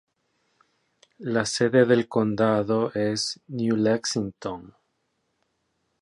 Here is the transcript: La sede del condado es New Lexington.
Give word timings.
La 1.19 1.45
sede 1.45 1.85
del 1.85 2.07
condado 2.07 2.91
es 2.95 3.39
New 3.49 3.75
Lexington. 3.75 4.73